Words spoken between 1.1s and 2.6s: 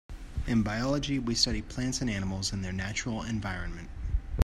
we study plants and animals